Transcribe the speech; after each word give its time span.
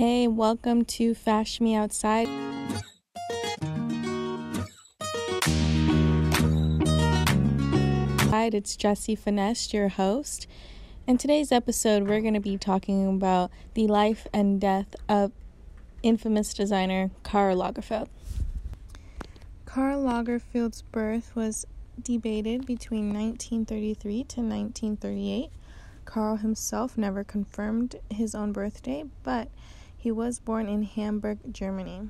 Hey, 0.00 0.26
welcome 0.26 0.86
to 0.96 1.14
Fash 1.14 1.60
Me 1.60 1.74
Outside. 1.74 2.26
Hi, 8.30 8.48
It's 8.50 8.76
Jessie 8.76 9.14
Finesse, 9.14 9.74
your 9.74 9.90
host. 9.90 10.46
In 11.06 11.18
today's 11.18 11.52
episode, 11.52 12.08
we're 12.08 12.22
going 12.22 12.32
to 12.32 12.40
be 12.40 12.56
talking 12.56 13.06
about 13.08 13.50
the 13.74 13.88
life 13.88 14.26
and 14.32 14.58
death 14.58 14.96
of 15.06 15.32
infamous 16.02 16.54
designer 16.54 17.10
Karl 17.22 17.58
Lagerfeld. 17.58 18.08
Karl 19.66 20.02
Lagerfeld's 20.02 20.80
birth 20.80 21.36
was 21.36 21.66
debated 22.02 22.64
between 22.64 23.12
1933 23.12 24.12
to 24.12 24.40
1938. 24.40 25.50
Karl 26.06 26.36
himself 26.36 26.96
never 26.96 27.22
confirmed 27.22 27.96
his 28.08 28.34
own 28.34 28.52
birthday, 28.52 29.04
but 29.22 29.50
he 30.00 30.10
was 30.10 30.38
born 30.38 30.66
in 30.66 30.82
Hamburg, 30.84 31.52
Germany. 31.52 32.08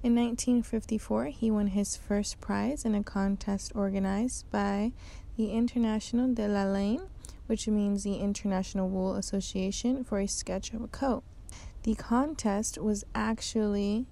In 0.00 0.14
1954, 0.14 1.24
he 1.24 1.50
won 1.50 1.66
his 1.66 1.96
first 1.96 2.40
prize 2.40 2.84
in 2.84 2.94
a 2.94 3.02
contest 3.02 3.72
organized 3.74 4.48
by 4.52 4.92
the 5.36 5.50
International 5.50 6.32
de 6.32 6.46
la 6.46 6.62
Laine, 6.62 7.08
which 7.48 7.66
means 7.66 8.04
the 8.04 8.18
International 8.18 8.88
Wool 8.88 9.16
Association, 9.16 10.04
for 10.04 10.20
a 10.20 10.28
sketch 10.28 10.72
of 10.72 10.82
a 10.82 10.86
coat. 10.86 11.24
The 11.82 11.96
contest 11.96 12.78
was 12.78 13.02
actually 13.12 14.06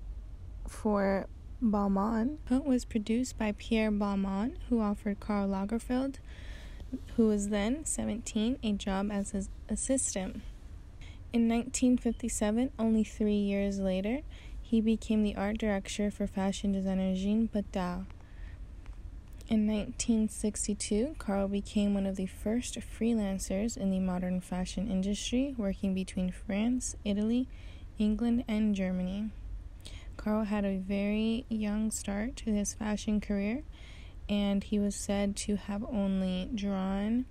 for 0.66 1.28
Balmain. 1.62 2.38
It 2.50 2.64
was 2.64 2.84
produced 2.84 3.38
by 3.38 3.52
Pierre 3.52 3.92
Balmain, 3.92 4.56
who 4.68 4.80
offered 4.80 5.20
Karl 5.20 5.48
Lagerfeld, 5.48 6.16
who 7.14 7.28
was 7.28 7.50
then 7.50 7.84
17, 7.84 8.58
a 8.60 8.72
job 8.72 9.12
as 9.12 9.30
his 9.30 9.48
assistant. 9.68 10.42
In 11.34 11.48
1957, 11.48 12.70
only 12.78 13.02
three 13.02 13.34
years 13.34 13.80
later, 13.80 14.20
he 14.62 14.80
became 14.80 15.24
the 15.24 15.34
art 15.34 15.58
director 15.58 16.08
for 16.08 16.28
fashion 16.28 16.70
designer 16.70 17.16
Jean 17.16 17.48
Patel. 17.48 18.06
In 19.48 19.66
1962, 19.66 21.16
Karl 21.18 21.48
became 21.48 21.92
one 21.92 22.06
of 22.06 22.14
the 22.14 22.26
first 22.26 22.78
freelancers 22.78 23.76
in 23.76 23.90
the 23.90 23.98
modern 23.98 24.40
fashion 24.40 24.88
industry, 24.88 25.56
working 25.58 25.92
between 25.92 26.30
France, 26.30 26.94
Italy, 27.04 27.48
England, 27.98 28.44
and 28.46 28.76
Germany. 28.76 29.30
Karl 30.16 30.44
had 30.44 30.64
a 30.64 30.78
very 30.78 31.46
young 31.48 31.90
start 31.90 32.36
to 32.36 32.52
his 32.52 32.74
fashion 32.74 33.20
career, 33.20 33.64
and 34.28 34.62
he 34.62 34.78
was 34.78 34.94
said 34.94 35.34
to 35.38 35.56
have 35.56 35.84
only 35.86 36.48
drawn 36.54 37.24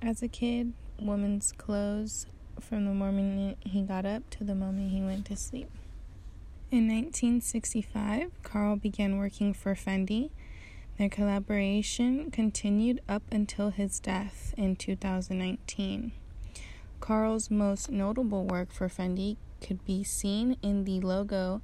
as 0.00 0.22
a 0.22 0.28
kid 0.28 0.72
women's 0.98 1.52
clothes 1.52 2.24
from 2.62 2.84
the 2.84 2.94
moment 2.94 3.58
he 3.60 3.82
got 3.82 4.04
up 4.04 4.28
to 4.30 4.44
the 4.44 4.54
moment 4.54 4.90
he 4.90 5.00
went 5.00 5.26
to 5.26 5.36
sleep. 5.36 5.68
In 6.70 6.86
1965, 6.88 8.30
Karl 8.42 8.76
began 8.76 9.18
working 9.18 9.52
for 9.52 9.74
Fendi. 9.74 10.30
Their 10.98 11.08
collaboration 11.08 12.30
continued 12.30 13.00
up 13.08 13.22
until 13.32 13.70
his 13.70 13.98
death 13.98 14.54
in 14.56 14.76
2019. 14.76 16.12
Karl's 17.00 17.50
most 17.50 17.90
notable 17.90 18.44
work 18.44 18.70
for 18.72 18.88
Fendi 18.88 19.36
could 19.60 19.84
be 19.84 20.04
seen 20.04 20.56
in 20.62 20.84
the 20.84 21.00
logo 21.00 21.62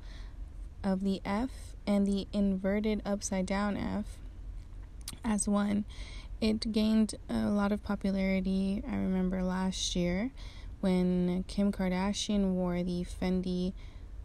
of 0.82 1.02
the 1.02 1.20
F 1.24 1.50
and 1.86 2.06
the 2.06 2.26
inverted 2.32 3.02
upside 3.04 3.46
down 3.46 3.76
F 3.76 4.18
as 5.24 5.46
one. 5.46 5.84
It 6.40 6.72
gained 6.72 7.14
a 7.28 7.46
lot 7.46 7.72
of 7.72 7.82
popularity, 7.82 8.82
I 8.86 8.96
remember 8.96 9.42
last 9.42 9.94
year 9.94 10.32
when 10.80 11.44
Kim 11.48 11.72
Kardashian 11.72 12.54
wore 12.54 12.82
the 12.82 13.04
Fendi 13.04 13.72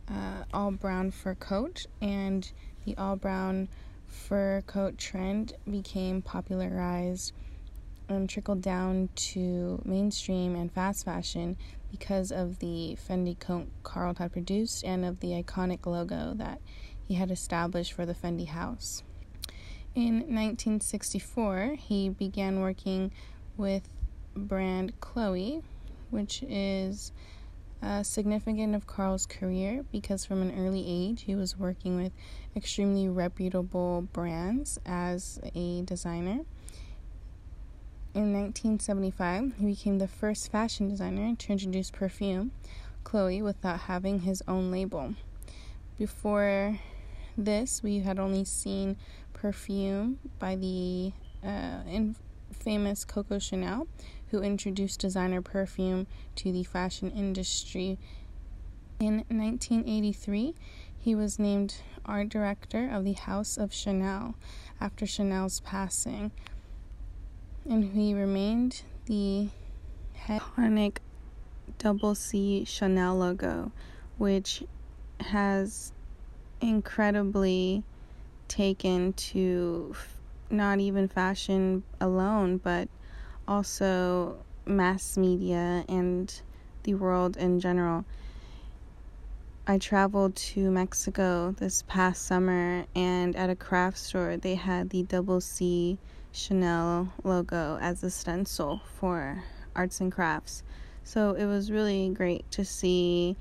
uh, 0.09 0.43
all 0.53 0.71
brown 0.71 1.11
fur 1.11 1.35
coat, 1.35 1.85
and 2.01 2.51
the 2.85 2.95
all 2.97 3.15
brown 3.15 3.69
fur 4.07 4.61
coat 4.67 4.97
trend 4.97 5.53
became 5.69 6.21
popularized 6.21 7.33
and 8.09 8.29
trickled 8.29 8.61
down 8.61 9.09
to 9.15 9.81
mainstream 9.85 10.55
and 10.55 10.71
fast 10.71 11.05
fashion 11.05 11.55
because 11.91 12.31
of 12.31 12.59
the 12.59 12.97
Fendi 13.07 13.37
coat 13.39 13.67
Karl 13.83 14.13
had 14.17 14.31
produced 14.31 14.83
and 14.83 15.05
of 15.05 15.19
the 15.19 15.29
iconic 15.29 15.85
logo 15.85 16.33
that 16.35 16.59
he 17.07 17.15
had 17.15 17.31
established 17.31 17.93
for 17.93 18.05
the 18.05 18.13
Fendi 18.13 18.47
house. 18.47 19.03
In 19.93 20.19
1964, 20.19 21.75
he 21.77 22.09
began 22.09 22.61
working 22.61 23.11
with 23.57 23.89
brand 24.35 24.99
Chloe, 25.01 25.61
which 26.11 26.43
is 26.47 27.11
uh, 27.81 28.03
significant 28.03 28.75
of 28.75 28.85
Karl's 28.85 29.25
career 29.25 29.83
because 29.91 30.23
from 30.25 30.41
an 30.41 30.53
early 30.57 30.85
age 30.87 31.23
he 31.23 31.35
was 31.35 31.57
working 31.57 31.97
with 31.97 32.11
extremely 32.55 33.09
reputable 33.09 34.07
brands 34.13 34.79
as 34.85 35.39
a 35.55 35.81
designer. 35.81 36.45
In 38.13 38.33
1975, 38.33 39.53
he 39.57 39.65
became 39.67 39.97
the 39.97 40.07
first 40.07 40.51
fashion 40.51 40.89
designer 40.89 41.33
to 41.33 41.51
introduce 41.51 41.89
perfume, 41.89 42.51
Chloe, 43.05 43.41
without 43.41 43.81
having 43.81 44.19
his 44.19 44.43
own 44.49 44.69
label. 44.69 45.15
Before 45.97 46.77
this, 47.37 47.81
we 47.81 47.99
had 47.99 48.19
only 48.19 48.43
seen 48.43 48.97
perfume 49.33 50.19
by 50.39 50.55
the 50.57 51.13
uh, 51.43 51.79
famous 52.51 53.05
Coco 53.05 53.39
Chanel, 53.39 53.87
who 54.31 54.41
introduced 54.41 54.99
designer 54.99 55.41
perfume 55.41 56.07
to 56.35 56.51
the 56.51 56.63
fashion 56.63 57.11
industry. 57.11 57.99
In 58.99 59.25
1983, 59.29 60.55
he 60.97 61.15
was 61.15 61.39
named 61.39 61.75
art 62.05 62.29
director 62.29 62.89
of 62.91 63.03
the 63.03 63.13
House 63.13 63.57
of 63.57 63.73
Chanel 63.73 64.35
after 64.79 65.05
Chanel's 65.05 65.59
passing 65.59 66.31
and 67.69 67.93
he 67.93 68.13
remained 68.13 68.83
the 69.05 69.49
iconic 70.27 70.97
double 71.77 72.15
C 72.15 72.65
Chanel 72.65 73.17
logo, 73.17 73.71
which 74.17 74.63
has 75.19 75.91
incredibly 76.59 77.83
taken 78.47 79.13
to 79.13 79.95
not 80.49 80.79
even 80.79 81.07
fashion 81.07 81.83
alone, 81.99 82.57
but 82.57 82.89
also 83.51 84.37
mass 84.65 85.17
media 85.17 85.83
and 85.89 86.41
the 86.83 86.93
world 86.95 87.35
in 87.35 87.59
general. 87.59 88.05
I 89.67 89.77
traveled 89.77 90.37
to 90.37 90.71
Mexico 90.71 91.53
this 91.57 91.83
past 91.85 92.25
summer, 92.25 92.85
and 92.95 93.35
at 93.35 93.49
a 93.49 93.55
craft 93.55 93.97
store, 93.97 94.37
they 94.37 94.55
had 94.55 94.89
the 94.89 95.03
double 95.03 95.41
C 95.41 95.99
Chanel 96.31 97.11
logo 97.25 97.77
as 97.81 98.03
a 98.03 98.09
stencil 98.09 98.79
for 98.97 99.43
arts 99.75 99.99
and 99.99 100.11
crafts. 100.11 100.63
So 101.03 101.33
it 101.33 101.45
was 101.45 101.71
really 101.71 102.07
great 102.09 102.49
to 102.51 102.63
see 102.63 103.35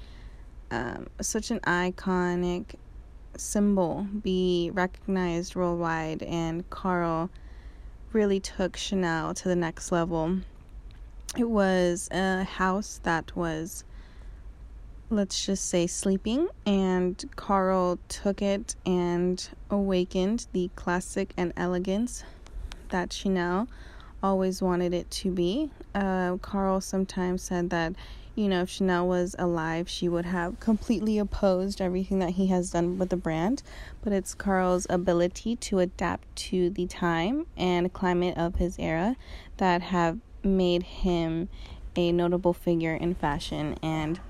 um, 0.73 1.07
such 1.21 1.53
an 1.53 1.61
iconic 1.61 2.75
symbol 3.37 4.09
be 4.23 4.73
recognized 4.75 5.55
worldwide, 5.55 6.25
and 6.25 6.69
Karl 6.69 7.31
really 8.13 8.41
took 8.41 8.77
Chanel 8.77 9.35
to 9.35 9.49
the 9.49 9.57
next 9.57 9.93
level. 9.93 10.39
It 11.37 11.49
was 11.49 12.09
a 12.11 12.45
house 12.45 13.01
that 13.05 13.35
was, 13.37 13.85
let's 15.11 15.45
just 15.45 15.69
say, 15.69 15.87
sleeping, 15.87 16.49
and 16.67 17.25
Karl 17.37 17.99
took 18.09 18.43
it 18.43 18.75
and 18.85 19.49
awakened 19.71 20.47
the 20.53 20.71
classic 20.75 21.33
and 21.37 21.53
elegance 21.57 22.25
that 22.89 23.13
Chanel 23.13 23.69
always 24.23 24.61
wanted 24.61 24.93
it 24.93 25.11
to 25.11 25.31
be. 25.31 25.71
Uh, 25.95 26.37
Karl 26.39 26.81
sometimes 26.81 27.43
said 27.43 27.71
that, 27.71 27.95
you 28.35 28.49
know, 28.49 28.63
if 28.63 28.71
Chanel 28.71 29.07
was 29.07 29.35
alive, 29.39 29.89
she 29.89 30.09
would 30.09 30.25
have 30.25 30.61
completely 30.61 31.19
opposed 31.19 31.81
everything 31.81 32.21
that 32.21 32.31
he 32.31 32.47
has 32.49 32.71
done 32.71 32.99
with 32.99 33.11
the 33.11 33.17
brand. 33.17 33.63
But 34.03 34.13
it's 34.13 34.35
Karl's 34.35 34.87
ability 34.89 35.57
to 35.57 35.79
adapt 35.81 36.35
to 36.37 36.71
the 36.71 36.87
time 36.87 37.47
and 37.57 37.93
climate 37.93 38.37
of 38.37 38.57
his 38.57 38.79
era 38.79 39.17
that 39.59 39.83
have 39.83 40.19
made 40.43 40.83
him 40.85 41.49
a 41.97 42.13
notable 42.13 42.53
figure 42.53 42.95
in 42.95 43.15
fashion. 43.15 43.77
And 43.83 44.21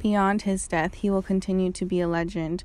beyond 0.00 0.42
his 0.42 0.68
death, 0.68 0.94
he 0.94 1.10
will 1.10 1.22
continue 1.22 1.72
to 1.72 1.84
be 1.84 2.00
a 2.00 2.08
legend. 2.08 2.64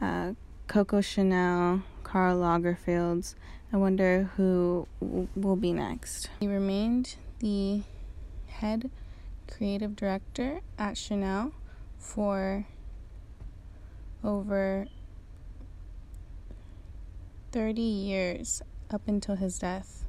Uh, 0.00 0.32
Coco 0.66 1.00
Chanel, 1.00 1.82
Karl 2.02 2.38
Lagerfeld's, 2.38 3.36
I 3.72 3.76
wonder 3.76 4.30
who 4.36 4.86
will 5.34 5.56
be 5.56 5.72
next. 5.72 6.28
He 6.40 6.46
remained 6.46 7.16
the 7.38 7.82
head 8.48 8.90
creative 9.52 9.94
director 9.94 10.60
at 10.78 10.96
Chanel 10.96 11.52
for 11.98 12.66
over 14.24 14.86
30 17.52 17.80
years 17.82 18.62
up 18.90 19.02
until 19.06 19.36
his 19.36 19.58
death. 19.58 20.04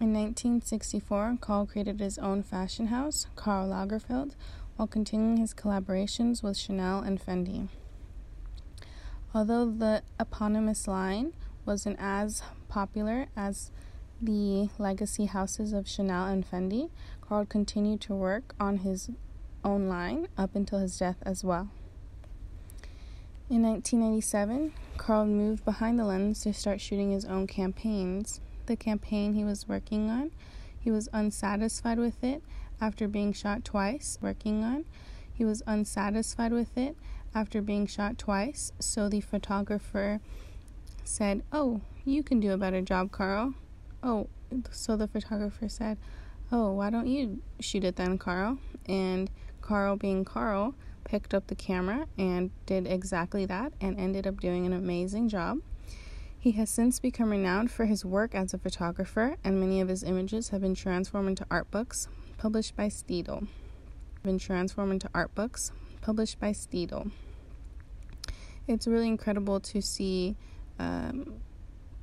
In 0.00 0.12
1964, 0.12 1.38
Karl 1.40 1.66
created 1.66 2.00
his 2.00 2.18
own 2.18 2.42
fashion 2.42 2.88
house, 2.88 3.26
Karl 3.36 3.68
Lagerfeld, 3.68 4.32
while 4.76 4.88
continuing 4.88 5.36
his 5.36 5.54
collaborations 5.54 6.42
with 6.42 6.56
Chanel 6.56 7.00
and 7.00 7.24
Fendi. 7.24 7.68
Although 9.32 9.70
the 9.70 10.02
eponymous 10.18 10.88
line 10.88 11.32
wasn't 11.64 11.96
as 12.00 12.42
popular 12.68 13.26
as 13.36 13.70
the 14.24 14.70
legacy 14.78 15.26
houses 15.26 15.72
of 15.72 15.88
Chanel 15.88 16.26
and 16.26 16.48
Fendi, 16.48 16.90
Karl 17.20 17.44
continued 17.44 18.00
to 18.02 18.14
work 18.14 18.54
on 18.58 18.78
his 18.78 19.10
own 19.62 19.88
line 19.88 20.28
up 20.36 20.54
until 20.54 20.78
his 20.78 20.98
death 20.98 21.16
as 21.22 21.44
well. 21.44 21.68
In 23.50 23.62
1997, 23.62 24.72
Karl 24.96 25.26
moved 25.26 25.64
behind 25.64 25.98
the 25.98 26.04
lens 26.04 26.40
to 26.42 26.54
start 26.54 26.80
shooting 26.80 27.12
his 27.12 27.24
own 27.26 27.46
campaigns. 27.46 28.40
The 28.66 28.76
campaign 28.76 29.34
he 29.34 29.44
was 29.44 29.68
working 29.68 30.08
on, 30.08 30.30
he 30.78 30.90
was 30.90 31.08
unsatisfied 31.12 31.98
with 31.98 32.24
it 32.24 32.42
after 32.80 33.06
being 33.06 33.32
shot 33.32 33.64
twice. 33.64 34.18
Working 34.22 34.64
on, 34.64 34.86
he 35.32 35.44
was 35.44 35.62
unsatisfied 35.66 36.52
with 36.52 36.76
it 36.78 36.96
after 37.34 37.60
being 37.60 37.86
shot 37.86 38.16
twice, 38.16 38.72
so 38.78 39.08
the 39.08 39.20
photographer 39.20 40.20
said, 41.04 41.42
Oh, 41.52 41.82
you 42.04 42.22
can 42.22 42.40
do 42.40 42.52
a 42.52 42.56
better 42.56 42.80
job, 42.80 43.12
Karl. 43.12 43.54
Oh, 44.06 44.28
so 44.70 44.96
the 44.96 45.08
photographer 45.08 45.66
said, 45.66 45.96
Oh, 46.52 46.72
why 46.72 46.90
don't 46.90 47.06
you 47.06 47.40
shoot 47.58 47.84
it 47.84 47.96
then, 47.96 48.18
Karl? 48.18 48.58
And 48.86 49.30
Karl, 49.62 49.96
being 49.96 50.26
Karl, 50.26 50.74
picked 51.04 51.32
up 51.32 51.46
the 51.46 51.54
camera 51.54 52.06
and 52.18 52.50
did 52.66 52.86
exactly 52.86 53.46
that 53.46 53.72
and 53.80 53.98
ended 53.98 54.26
up 54.26 54.40
doing 54.40 54.66
an 54.66 54.74
amazing 54.74 55.30
job. 55.30 55.60
He 56.38 56.52
has 56.52 56.68
since 56.68 57.00
become 57.00 57.30
renowned 57.30 57.70
for 57.70 57.86
his 57.86 58.04
work 58.04 58.34
as 58.34 58.52
a 58.52 58.58
photographer, 58.58 59.36
and 59.42 59.58
many 59.58 59.80
of 59.80 59.88
his 59.88 60.02
images 60.02 60.50
have 60.50 60.60
been 60.60 60.74
transformed 60.74 61.30
into 61.30 61.46
art 61.50 61.70
books 61.70 62.06
published 62.36 62.76
by 62.76 62.88
Steidl. 62.88 63.48
Been 64.22 64.38
transformed 64.38 64.92
into 64.92 65.08
art 65.14 65.34
books 65.34 65.72
published 66.02 66.38
by 66.38 66.50
Steidl. 66.50 67.10
It's 68.68 68.86
really 68.86 69.08
incredible 69.08 69.60
to 69.60 69.80
see 69.80 70.36
um, 70.78 71.40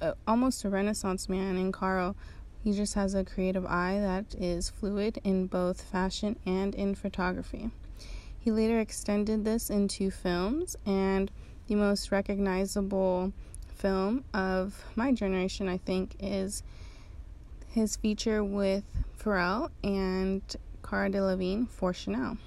a, 0.01 0.15
almost 0.27 0.65
a 0.65 0.69
renaissance 0.69 1.29
man 1.29 1.55
in 1.57 1.71
Karl. 1.71 2.15
He 2.63 2.73
just 2.73 2.95
has 2.95 3.13
a 3.13 3.23
creative 3.23 3.65
eye 3.65 3.99
that 3.99 4.35
is 4.35 4.69
fluid 4.69 5.19
in 5.23 5.47
both 5.47 5.81
fashion 5.81 6.37
and 6.45 6.75
in 6.75 6.95
photography. 6.95 7.71
He 8.37 8.51
later 8.51 8.79
extended 8.79 9.45
this 9.45 9.69
into 9.69 10.11
films, 10.11 10.75
and 10.85 11.31
the 11.67 11.75
most 11.75 12.11
recognizable 12.11 13.33
film 13.67 14.23
of 14.33 14.83
my 14.95 15.11
generation, 15.11 15.67
I 15.67 15.77
think, 15.77 16.15
is 16.19 16.63
his 17.69 17.95
feature 17.95 18.43
with 18.43 18.83
Pharrell 19.17 19.69
and 19.83 20.41
Cara 20.83 21.09
Delevingne 21.09 21.69
for 21.69 21.93
Chanel. 21.93 22.37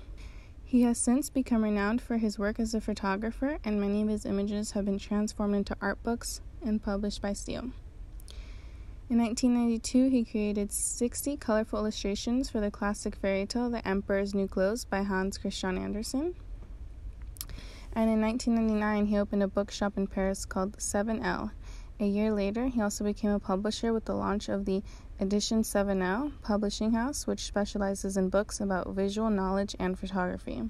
He 0.65 0.83
has 0.83 0.99
since 0.99 1.31
become 1.31 1.62
renowned 1.62 2.03
for 2.03 2.17
his 2.17 2.39
work 2.39 2.59
as 2.59 2.75
a 2.75 2.81
photographer, 2.81 3.59
and 3.65 3.81
many 3.81 4.03
of 4.03 4.09
his 4.09 4.27
images 4.27 4.73
have 4.73 4.85
been 4.85 4.99
transformed 4.99 5.55
into 5.55 5.77
art 5.81 6.03
books 6.03 6.41
and 6.65 6.83
published 6.83 7.23
by 7.23 7.33
Steidl. 7.33 7.73
In 9.11 9.19
1992, 9.19 10.09
he 10.09 10.25
created 10.25 10.73
60 10.73 11.37
colorful 11.37 11.79
illustrations 11.79 12.49
for 12.49 12.61
the 12.61 12.71
classic 12.71 13.17
fairy 13.17 13.45
tale 13.45 13.69
The 13.69 13.87
Emperor's 13.87 14.35
New 14.35 14.49
Clothes 14.49 14.87
by 14.87 15.03
Hans 15.03 15.37
Christian 15.37 15.77
Andersen. 15.77 16.35
And 17.93 18.11
in 18.11 18.21
1999, 18.21 19.07
he 19.07 19.19
opened 19.19 19.43
a 19.43 19.49
bookshop 19.49 19.97
in 19.97 20.07
Paris 20.07 20.45
called 20.45 20.79
7L. 20.79 21.51
A 22.01 22.07
year 22.07 22.33
later, 22.33 22.67
he 22.67 22.81
also 22.81 23.05
became 23.05 23.31
a 23.31 23.39
publisher 23.39 23.93
with 23.93 24.07
the 24.07 24.15
launch 24.15 24.49
of 24.49 24.65
the 24.65 24.83
Edition 25.21 25.63
7L 25.63 26.33
publishing 26.43 26.93
house, 26.93 27.27
which 27.27 27.45
specializes 27.45 28.17
in 28.17 28.31
books 28.31 28.61
about 28.61 28.89
visual 28.89 29.31
knowledge 29.31 29.77
and 29.79 29.97
photography. 29.97 30.63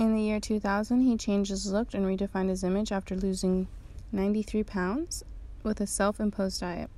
In 0.00 0.14
the 0.14 0.22
year 0.22 0.40
2000, 0.40 1.02
he 1.02 1.18
changed 1.18 1.50
his 1.50 1.70
look 1.70 1.92
and 1.92 2.06
redefined 2.06 2.48
his 2.48 2.64
image 2.64 2.90
after 2.90 3.14
losing 3.14 3.68
93 4.12 4.62
pounds 4.62 5.22
with 5.62 5.78
a 5.78 5.86
self 5.86 6.18
imposed 6.18 6.60
diet. 6.60 6.88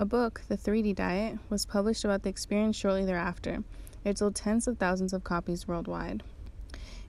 A 0.00 0.04
book, 0.04 0.42
The 0.48 0.56
3D 0.56 0.96
Diet, 0.96 1.38
was 1.50 1.64
published 1.64 2.04
about 2.04 2.24
the 2.24 2.30
experience 2.30 2.74
shortly 2.74 3.04
thereafter. 3.04 3.62
It 4.04 4.18
sold 4.18 4.34
tens 4.34 4.66
of 4.66 4.76
thousands 4.76 5.12
of 5.12 5.22
copies 5.22 5.68
worldwide. 5.68 6.24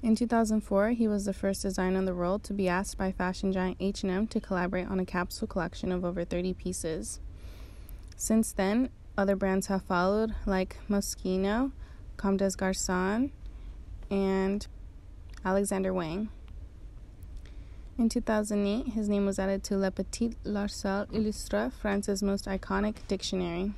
In 0.04 0.16
2004, 0.16 0.90
he 0.92 1.07
was 1.07 1.25
the 1.25 1.34
first 1.34 1.63
designer 1.63 1.98
in 1.98 2.06
the 2.06 2.13
world 2.13 2.44
to 2.44 2.54
be 2.54 2.69
asked 2.69 3.00
by 3.00 3.12
fashion 3.12 3.52
giant 3.52 3.78
H&M 3.80 4.28
to 4.28 4.40
collaborate 4.40 4.88
on 4.88 5.00
a 5.00 5.06
capsule 5.06 5.48
collection 5.48 5.92
of 5.92 6.06
over 6.06 6.24
30 6.24 6.54
pieces. 6.54 7.19
Since 8.16 8.52
then, 8.52 8.92
other 9.18 9.36
brands 9.36 9.66
have 9.66 9.81
followed, 9.81 10.36
like 10.45 10.78
Moschino, 10.88 11.72
Comme 12.18 12.38
des 12.38 12.52
Garçons, 12.52 13.31
and 14.12 14.68
Alexander 15.45 15.94
Wang. 15.94 16.30
In 17.97 18.09
2008, 18.09 18.94
his 18.94 19.09
name 19.09 19.25
was 19.25 19.39
added 19.39 19.63
to 19.65 19.77
Le 19.77 19.91
Petit 19.91 20.36
Larousse 20.45 21.07
Illustre, 21.12 21.69
France's 21.69 22.24
most 22.24 22.45
iconic 22.45 22.95
dictionary. 23.07 23.74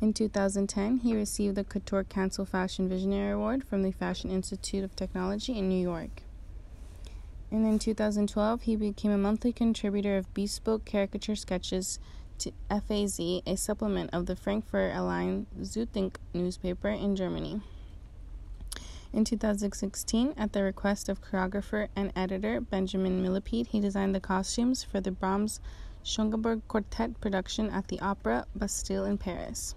In 0.00 0.12
2010, 0.12 0.98
he 0.98 1.14
received 1.14 1.56
the 1.56 1.64
Couture 1.64 2.04
Council 2.04 2.44
Fashion 2.44 2.88
Visionary 2.88 3.32
Award 3.32 3.64
from 3.64 3.82
the 3.82 3.92
Fashion 3.92 4.30
Institute 4.30 4.84
of 4.84 4.94
Technology 4.94 5.56
in 5.56 5.68
New 5.68 5.80
York. 5.80 6.22
And 7.50 7.66
in 7.66 7.78
2012, 7.78 8.62
he 8.62 8.76
became 8.76 9.10
a 9.10 9.18
monthly 9.18 9.52
contributor 9.52 10.16
of 10.16 10.32
bespoke 10.34 10.84
caricature 10.84 11.36
sketches 11.36 11.98
to 12.38 12.52
FAZ, 12.68 13.20
a 13.46 13.56
supplement 13.56 14.10
of 14.12 14.26
the 14.26 14.36
Frankfurt 14.36 14.92
Allgemeine 14.92 15.46
Zeitung 15.62 16.14
newspaper 16.32 16.88
in 16.88 17.16
Germany. 17.16 17.60
In 19.14 19.24
2016, 19.24 20.34
at 20.36 20.52
the 20.52 20.64
request 20.64 21.08
of 21.08 21.22
choreographer 21.22 21.86
and 21.94 22.12
editor 22.16 22.60
Benjamin 22.60 23.22
Millepied, 23.22 23.68
he 23.68 23.78
designed 23.78 24.12
the 24.12 24.18
costumes 24.18 24.82
for 24.82 25.00
the 25.00 25.12
Brahms 25.12 25.60
Schönberg 26.04 26.62
Quartet 26.66 27.20
production 27.20 27.70
at 27.70 27.86
the 27.86 28.00
Opera 28.00 28.44
Bastille 28.56 29.04
in 29.04 29.16
Paris. 29.16 29.76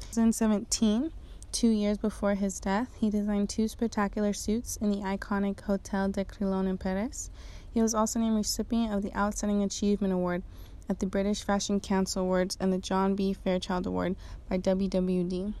In 0.00 0.32
2017, 0.32 1.12
two 1.52 1.68
years 1.68 1.98
before 1.98 2.32
his 2.34 2.60
death, 2.60 2.94
he 2.98 3.10
designed 3.10 3.50
two 3.50 3.68
spectacular 3.68 4.32
suits 4.32 4.78
in 4.78 4.90
the 4.90 5.02
iconic 5.02 5.60
Hotel 5.60 6.08
de 6.08 6.24
Crillon 6.24 6.66
in 6.66 6.78
Paris. 6.78 7.28
He 7.74 7.82
was 7.82 7.92
also 7.92 8.20
named 8.20 8.36
recipient 8.36 8.94
of 8.94 9.02
the 9.02 9.14
Outstanding 9.14 9.62
Achievement 9.62 10.14
Award 10.14 10.44
at 10.88 10.98
the 10.98 11.06
British 11.06 11.44
Fashion 11.44 11.78
Council 11.78 12.22
Awards 12.22 12.56
and 12.58 12.72
the 12.72 12.78
John 12.78 13.16
B. 13.16 13.34
Fairchild 13.34 13.86
Award 13.86 14.16
by 14.48 14.56
WWD. 14.56 15.52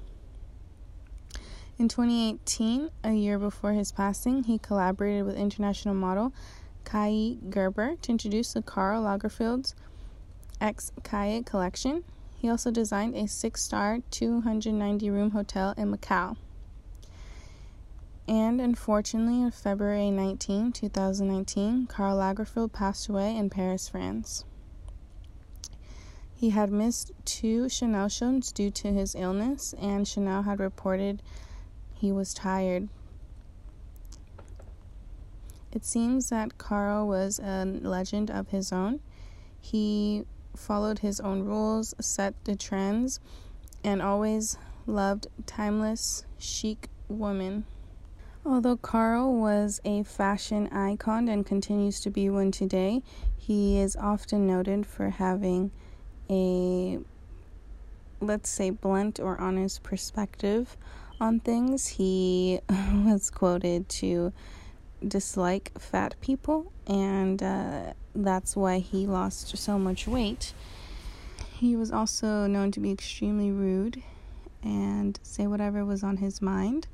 In 1.78 1.88
2018, 1.88 2.90
a 3.02 3.12
year 3.12 3.38
before 3.38 3.72
his 3.72 3.92
passing, 3.92 4.44
he 4.44 4.58
collaborated 4.58 5.24
with 5.24 5.36
international 5.36 5.94
model 5.94 6.32
Kaia 6.84 7.38
Gerber 7.50 7.96
to 8.02 8.10
introduce 8.10 8.52
the 8.52 8.62
Karl 8.62 9.04
Lagerfeld's 9.04 9.74
X 10.60 10.92
Kaia 11.02 11.44
collection. 11.44 12.04
He 12.36 12.48
also 12.48 12.70
designed 12.70 13.14
a 13.16 13.26
six 13.26 13.62
star, 13.62 14.00
290 14.10 15.10
room 15.10 15.30
hotel 15.30 15.74
in 15.78 15.90
Macau. 15.90 16.36
And 18.28 18.60
unfortunately, 18.60 19.42
on 19.42 19.50
February 19.50 20.10
19, 20.10 20.72
2019, 20.72 21.86
Karl 21.86 22.18
Lagerfeld 22.18 22.72
passed 22.72 23.08
away 23.08 23.36
in 23.36 23.50
Paris, 23.50 23.88
France. 23.88 24.44
He 26.34 26.50
had 26.50 26.70
missed 26.70 27.12
two 27.24 27.68
Chanel 27.68 28.08
shows 28.08 28.52
due 28.52 28.70
to 28.70 28.88
his 28.92 29.14
illness, 29.14 29.74
and 29.80 30.06
Chanel 30.06 30.42
had 30.42 30.60
reported 30.60 31.22
he 32.02 32.10
was 32.10 32.34
tired. 32.34 32.88
It 35.70 35.84
seems 35.84 36.30
that 36.30 36.58
Karl 36.58 37.06
was 37.06 37.38
a 37.38 37.64
legend 37.64 38.28
of 38.28 38.48
his 38.48 38.72
own. 38.72 38.98
He 39.60 40.24
followed 40.56 40.98
his 40.98 41.20
own 41.20 41.44
rules, 41.44 41.94
set 42.00 42.34
the 42.44 42.56
trends, 42.56 43.20
and 43.84 44.02
always 44.02 44.58
loved 44.84 45.28
timeless, 45.46 46.24
chic 46.38 46.88
women. 47.08 47.66
Although 48.44 48.78
Karl 48.78 49.36
was 49.36 49.80
a 49.84 50.02
fashion 50.02 50.66
icon 50.72 51.28
and 51.28 51.46
continues 51.46 52.00
to 52.00 52.10
be 52.10 52.28
one 52.28 52.50
today, 52.50 53.04
he 53.36 53.78
is 53.78 53.94
often 53.94 54.44
noted 54.44 54.86
for 54.86 55.10
having 55.10 55.70
a, 56.28 56.98
let's 58.20 58.50
say, 58.50 58.70
blunt 58.70 59.20
or 59.20 59.40
honest 59.40 59.84
perspective 59.84 60.76
on 61.22 61.38
things. 61.38 61.86
He 61.86 62.60
was 63.04 63.30
quoted 63.30 63.88
to 64.00 64.32
dislike 65.06 65.72
fat 65.78 66.16
people, 66.20 66.72
and 66.86 67.42
uh, 67.42 67.92
that's 68.14 68.56
why 68.56 68.80
he 68.80 69.06
lost 69.06 69.56
so 69.56 69.78
much 69.78 70.06
weight. 70.06 70.52
He 71.52 71.76
was 71.76 71.92
also 71.92 72.46
known 72.46 72.72
to 72.72 72.80
be 72.80 72.90
extremely 72.90 73.52
rude 73.52 74.02
and 74.64 75.18
say 75.22 75.46
whatever 75.46 75.84
was 75.84 76.02
on 76.02 76.16
his 76.16 76.42
mind. 76.42 76.88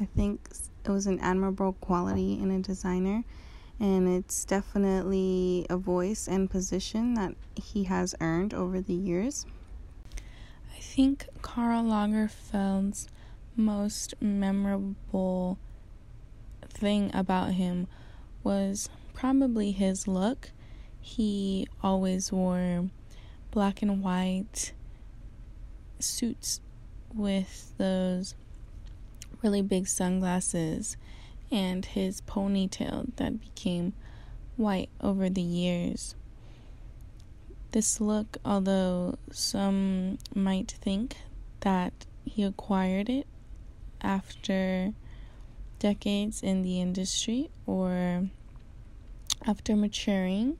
I 0.00 0.04
think 0.04 0.48
it 0.84 0.90
was 0.90 1.06
an 1.06 1.18
admirable 1.18 1.74
quality 1.74 2.34
in 2.40 2.50
a 2.52 2.60
designer, 2.60 3.24
and 3.80 4.08
it's 4.08 4.44
definitely 4.44 5.66
a 5.68 5.76
voice 5.76 6.28
and 6.28 6.48
position 6.48 7.14
that 7.14 7.34
he 7.56 7.84
has 7.84 8.14
earned 8.20 8.54
over 8.54 8.80
the 8.80 8.94
years. 8.94 9.44
I 10.76 10.80
think 10.80 11.26
Karl 11.42 11.84
Lagerfeld's 11.84 13.08
most 13.56 14.14
memorable 14.20 15.58
thing 16.68 17.10
about 17.14 17.52
him 17.52 17.86
was 18.42 18.88
probably 19.14 19.72
his 19.72 20.08
look. 20.08 20.50
He 21.00 21.66
always 21.82 22.32
wore 22.32 22.88
black 23.50 23.82
and 23.82 24.02
white 24.02 24.72
suits 25.98 26.60
with 27.14 27.74
those 27.78 28.34
really 29.42 29.62
big 29.62 29.86
sunglasses 29.86 30.96
and 31.50 31.84
his 31.84 32.20
ponytail 32.22 33.14
that 33.16 33.40
became 33.40 33.92
white 34.56 34.88
over 35.00 35.28
the 35.28 35.42
years. 35.42 36.14
This 37.72 38.00
look, 38.00 38.38
although 38.44 39.16
some 39.30 40.18
might 40.34 40.70
think 40.70 41.16
that 41.60 41.92
he 42.24 42.42
acquired 42.42 43.08
it 43.08 43.26
after 44.02 44.92
decades 45.78 46.42
in 46.42 46.62
the 46.62 46.80
industry 46.80 47.50
or 47.66 48.28
after 49.46 49.74
maturing, 49.74 50.58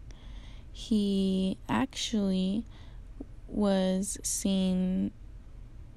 he 0.72 1.58
actually 1.68 2.64
was 3.46 4.18
seen 4.22 5.12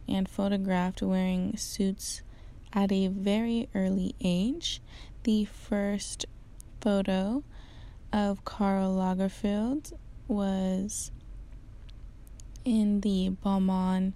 and 0.08 0.30
photographed 0.30 1.02
wearing 1.02 1.56
suits 1.58 2.22
at 2.74 2.92
a 2.92 3.08
very 3.08 3.70
early 3.74 4.14
age. 4.22 4.82
The 5.24 5.46
first 5.46 6.26
photo 6.82 7.44
of 8.14 8.46
Karl 8.46 8.96
Lagerfeld 8.96 9.94
was 10.28 11.12
in 12.64 13.02
the 13.02 13.32
Balmain 13.44 14.14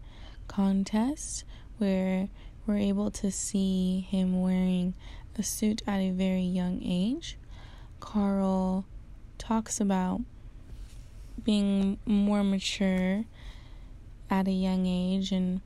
contest 0.48 1.46
where 1.78 2.30
we're 2.70 2.78
able 2.78 3.10
to 3.10 3.32
see 3.32 4.06
him 4.12 4.44
wearing 4.44 4.94
a 5.36 5.42
suit 5.42 5.82
at 5.88 5.98
a 5.98 6.12
very 6.12 6.44
young 6.44 6.80
age. 6.84 7.36
Karl 8.00 8.86
talks 9.40 9.82
about 9.82 10.22
being 11.44 11.98
more 12.06 12.44
mature 12.44 13.26
at 14.30 14.48
a 14.48 14.52
young 14.52 14.86
age 14.86 15.32
and 15.32 15.62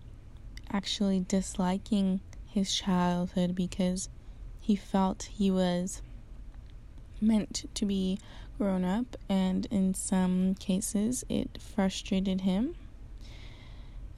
actually 0.71 1.19
disliking 1.27 2.21
his 2.47 2.73
childhood 2.73 3.53
because 3.53 4.07
he 4.61 4.73
felt 4.73 5.23
he 5.23 5.51
was 5.51 6.01
meant 7.19 7.65
to 7.73 7.85
be 7.85 8.17
grown 8.57 8.85
up, 8.85 9.17
and 9.27 9.65
in 9.65 9.93
some 9.93 10.55
cases, 10.55 11.25
it 11.27 11.57
frustrated 11.59 12.41
him. 12.41 12.75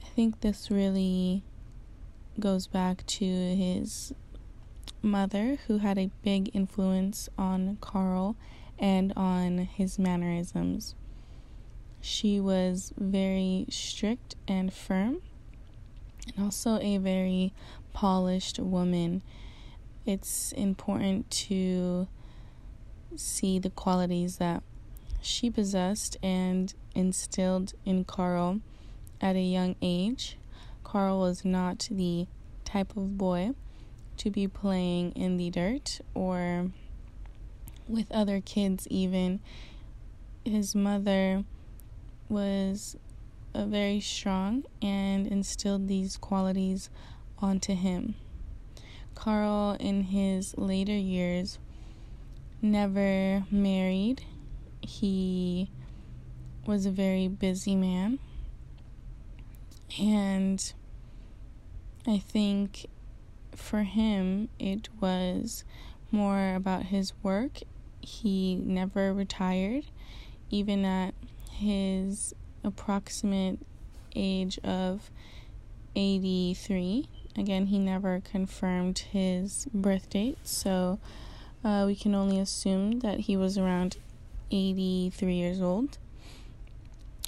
I 0.04 0.06
think 0.14 0.40
this 0.40 0.70
really 0.70 1.42
goes 2.40 2.66
back 2.66 3.06
to 3.06 3.24
his 3.24 4.12
mother, 5.02 5.58
who 5.66 5.78
had 5.78 5.98
a 5.98 6.10
big 6.22 6.50
influence 6.54 7.28
on 7.38 7.78
Karl 7.80 8.36
and 8.78 9.12
on 9.16 9.58
his 9.58 9.98
mannerisms. 9.98 10.94
She 12.00 12.40
was 12.40 12.92
very 12.96 13.66
strict 13.70 14.36
and 14.46 14.72
firm, 14.72 15.22
and 16.34 16.44
also 16.44 16.78
a 16.80 16.98
very 16.98 17.52
polished 17.92 18.58
woman. 18.58 19.22
It's 20.04 20.52
important 20.52 21.30
to 21.30 22.06
see 23.16 23.58
the 23.58 23.70
qualities 23.70 24.36
that 24.36 24.62
she 25.20 25.50
possessed 25.50 26.16
and 26.22 26.72
instilled 26.94 27.72
in 27.84 28.04
Karl 28.04 28.60
at 29.20 29.34
a 29.34 29.40
young 29.40 29.74
age. 29.82 30.36
Karl 30.86 31.18
was 31.18 31.44
not 31.44 31.88
the 31.90 32.28
type 32.64 32.96
of 32.96 33.18
boy 33.18 33.50
to 34.18 34.30
be 34.30 34.46
playing 34.46 35.10
in 35.16 35.36
the 35.36 35.50
dirt 35.50 36.00
or 36.14 36.70
with 37.88 38.06
other 38.12 38.40
kids, 38.40 38.86
even. 38.88 39.40
His 40.44 40.76
mother 40.76 41.42
was 42.28 42.96
a 43.52 43.66
very 43.66 43.98
strong 43.98 44.62
and 44.80 45.26
instilled 45.26 45.88
these 45.88 46.16
qualities 46.16 46.88
onto 47.40 47.74
him. 47.74 48.14
Karl, 49.16 49.76
in 49.80 50.02
his 50.04 50.56
later 50.56 50.96
years, 50.96 51.58
never 52.62 53.44
married. 53.50 54.22
He 54.82 55.68
was 56.64 56.86
a 56.86 56.92
very 56.92 57.26
busy 57.26 57.74
man. 57.74 58.20
And 59.98 60.72
I 62.06 62.18
think 62.18 62.86
for 63.54 63.82
him, 63.82 64.48
it 64.58 64.88
was 65.00 65.64
more 66.10 66.54
about 66.54 66.84
his 66.84 67.12
work. 67.22 67.60
He 68.00 68.54
never 68.56 69.12
retired, 69.12 69.84
even 70.50 70.84
at 70.84 71.14
his 71.50 72.34
approximate 72.62 73.58
age 74.14 74.58
of 74.62 75.10
83. 75.94 77.08
Again, 77.36 77.66
he 77.66 77.78
never 77.78 78.20
confirmed 78.20 78.98
his 78.98 79.66
birth 79.72 80.10
date, 80.10 80.38
so 80.44 80.98
uh, 81.64 81.84
we 81.86 81.94
can 81.94 82.14
only 82.14 82.38
assume 82.38 83.00
that 83.00 83.20
he 83.20 83.36
was 83.36 83.58
around 83.58 83.96
83 84.50 85.34
years 85.34 85.60
old 85.60 85.98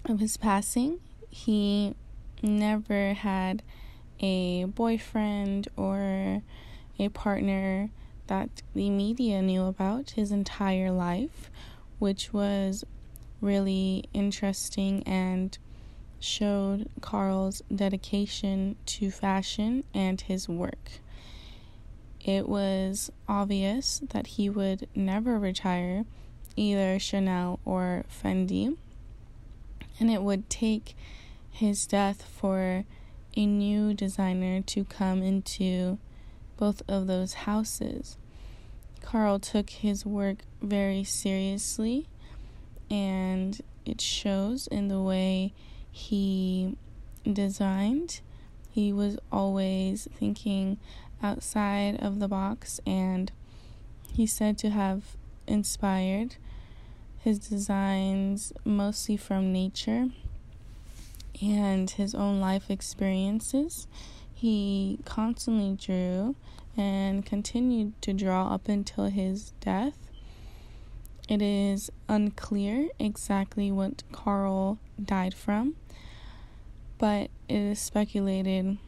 of 0.04 0.20
his 0.20 0.36
passing. 0.36 1.00
He 1.30 1.94
never 2.42 3.14
had 3.14 3.62
a 4.20 4.64
boyfriend 4.64 5.68
or 5.76 6.42
a 6.98 7.08
partner 7.10 7.90
that 8.26 8.62
the 8.74 8.90
media 8.90 9.40
knew 9.42 9.64
about 9.64 10.10
his 10.10 10.30
entire 10.30 10.90
life, 10.90 11.50
which 11.98 12.32
was 12.32 12.84
really 13.40 14.04
interesting 14.12 15.02
and 15.04 15.58
showed 16.20 16.88
Karl's 17.00 17.62
dedication 17.74 18.76
to 18.86 19.10
fashion 19.10 19.84
and 19.94 20.20
his 20.20 20.48
work. 20.48 21.00
It 22.20 22.48
was 22.48 23.10
obvious 23.28 24.02
that 24.10 24.26
he 24.26 24.50
would 24.50 24.88
never 24.94 25.38
retire 25.38 26.04
either 26.56 26.98
Chanel 26.98 27.60
or 27.64 28.04
Fendi, 28.10 28.76
and 30.00 30.10
it 30.10 30.22
would 30.22 30.50
take 30.50 30.96
his 31.50 31.86
death 31.86 32.22
for 32.22 32.84
a 33.36 33.46
new 33.46 33.94
designer 33.94 34.60
to 34.62 34.84
come 34.84 35.22
into 35.22 35.98
both 36.56 36.82
of 36.88 37.06
those 37.06 37.34
houses. 37.34 38.16
Karl 39.00 39.38
took 39.38 39.70
his 39.70 40.04
work 40.04 40.38
very 40.60 41.04
seriously, 41.04 42.08
and 42.90 43.60
it 43.86 44.00
shows 44.00 44.66
in 44.66 44.88
the 44.88 45.00
way 45.00 45.52
he 45.90 46.76
designed. 47.30 48.20
He 48.70 48.92
was 48.92 49.18
always 49.32 50.08
thinking 50.14 50.78
outside 51.22 51.96
of 52.00 52.18
the 52.18 52.28
box, 52.28 52.80
and 52.86 53.32
he's 54.12 54.32
said 54.32 54.58
to 54.58 54.70
have 54.70 55.16
inspired 55.46 56.36
his 57.18 57.38
designs 57.38 58.52
mostly 58.64 59.16
from 59.16 59.52
nature 59.52 60.08
and 61.42 61.90
his 61.90 62.14
own 62.14 62.40
life 62.40 62.70
experiences. 62.70 63.86
He 64.32 64.98
constantly 65.04 65.76
drew 65.76 66.36
and 66.76 67.26
continued 67.26 68.00
to 68.02 68.12
draw 68.12 68.54
up 68.54 68.68
until 68.68 69.06
his 69.06 69.52
death. 69.60 69.98
It 71.28 71.42
is 71.42 71.90
unclear 72.08 72.88
exactly 72.98 73.70
what 73.70 74.02
Karl 74.12 74.78
died 75.02 75.34
from, 75.34 75.74
but 76.98 77.30
it 77.48 77.56
is 77.56 77.78
speculated 77.78 78.78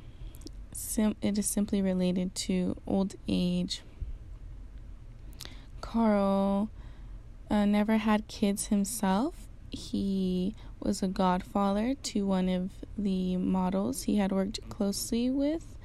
sim- 0.72 1.16
it 1.20 1.38
is 1.38 1.46
simply 1.46 1.82
related 1.82 2.34
to 2.34 2.76
old 2.86 3.14
age. 3.28 3.82
Karl 5.80 6.70
uh, 7.50 7.64
never 7.64 7.98
had 7.98 8.28
kids 8.28 8.66
himself. 8.66 9.49
He 9.70 10.54
was 10.80 11.02
a 11.02 11.08
godfather 11.08 11.94
to 11.94 12.26
one 12.26 12.48
of 12.48 12.70
the 12.98 13.36
models 13.36 14.02
he 14.02 14.16
had 14.16 14.32
worked 14.32 14.68
closely 14.68 15.30
with. 15.30 15.76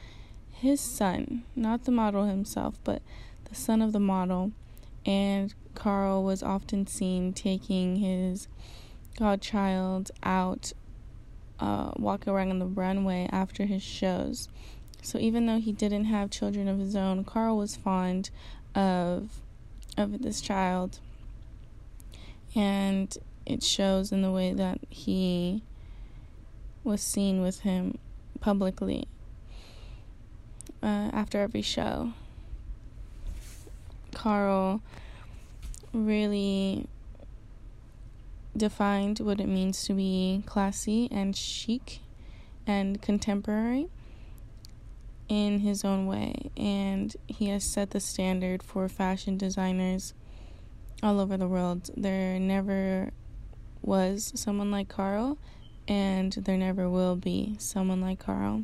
His 0.51 0.79
son, 0.81 1.43
not 1.55 1.83
the 1.83 1.91
model 1.91 2.25
himself, 2.25 2.79
but 2.83 3.01
the 3.49 3.55
son 3.55 3.81
of 3.81 3.91
the 3.91 3.99
model, 3.99 4.51
and 5.05 5.53
Karl 5.75 6.23
was 6.23 6.41
often 6.41 6.87
seen 6.87 7.33
taking 7.33 7.97
his 7.97 8.47
godchild 9.17 10.11
out, 10.23 10.71
uh, 11.59 11.91
walking 11.97 12.33
around 12.33 12.51
on 12.51 12.59
the 12.59 12.65
runway 12.65 13.29
after 13.31 13.65
his 13.65 13.83
shows. 13.83 14.49
So 15.01 15.19
even 15.19 15.45
though 15.45 15.59
he 15.59 15.71
didn't 15.71 16.05
have 16.05 16.31
children 16.31 16.67
of 16.67 16.79
his 16.79 16.95
own, 16.95 17.23
Karl 17.23 17.57
was 17.57 17.75
fond 17.75 18.31
of 18.73 19.41
of 19.97 20.21
this 20.21 20.41
child. 20.41 20.99
And 22.55 23.15
it 23.45 23.63
shows 23.63 24.11
in 24.11 24.21
the 24.21 24.31
way 24.31 24.53
that 24.53 24.79
he 24.89 25.63
was 26.83 27.01
seen 27.01 27.41
with 27.41 27.61
him 27.61 27.97
publicly. 28.39 29.07
uh, 30.85 31.09
after 31.11 31.41
every 31.41 31.61
show. 31.63 32.13
Karl 34.13 34.81
really 35.93 36.87
defined 38.55 39.19
what 39.19 39.39
it 39.41 39.47
means 39.47 39.83
to 39.85 39.93
be 39.93 40.43
classy 40.45 41.09
and 41.11 41.35
chic 41.35 41.99
and 42.67 43.01
contemporary 43.01 43.87
in 45.27 45.59
his 45.59 45.83
own 45.83 46.05
way, 46.05 46.51
and 46.55 47.15
he 47.27 47.49
has 47.49 47.63
set 47.63 47.89
the 47.89 47.99
standard 47.99 48.61
for 48.61 48.87
fashion 48.87 49.37
designers 49.37 50.13
all 51.01 51.19
over 51.19 51.35
the 51.35 51.47
world. 51.47 51.89
There 51.97 52.39
never 52.39 53.11
was 53.85 54.31
someone 54.35 54.71
like 54.71 54.89
Karl, 54.89 55.37
and 55.87 56.33
there 56.33 56.57
never 56.57 56.89
will 56.89 57.15
be 57.15 57.55
someone 57.59 58.01
like 58.01 58.19
Karl. 58.19 58.63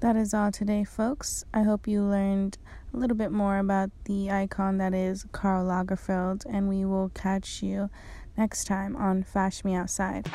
That 0.00 0.16
is 0.16 0.34
all 0.34 0.52
today, 0.52 0.84
folks. 0.84 1.44
I 1.54 1.62
hope 1.62 1.88
you 1.88 2.02
learned 2.02 2.58
a 2.92 2.96
little 2.98 3.16
bit 3.16 3.32
more 3.32 3.58
about 3.58 3.90
the 4.04 4.30
icon 4.30 4.76
that 4.78 4.92
is 4.92 5.24
Karl 5.32 5.64
Lagerfeld, 5.64 6.44
and 6.48 6.68
we 6.68 6.84
will 6.84 7.10
catch 7.14 7.62
you 7.62 7.88
next 8.36 8.64
time 8.64 8.96
on 8.96 9.22
Fash 9.22 9.64
Me 9.64 9.74
Outside. 9.74 10.30